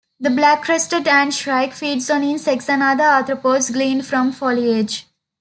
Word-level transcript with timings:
The 0.19 0.31
black-crested 0.31 1.03
antshrike 1.05 1.73
feeds 1.73 2.09
on 2.09 2.23
insects 2.23 2.67
and 2.69 2.81
other 2.81 3.03
arthropods 3.03 3.71
gleaned 3.71 4.07
from 4.07 4.31
foliage. 4.31 5.05